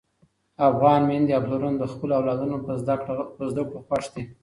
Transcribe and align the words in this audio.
افغان 0.69 1.01
میندې 1.09 1.31
او 1.35 1.41
پلرونه 1.45 1.77
د 1.79 1.85
خپلو 1.93 2.11
اولادونو 2.19 2.57
په 3.37 3.43
زده 3.51 3.63
کړو 3.63 3.71
خوښ 3.87 4.05
دي. 4.13 4.23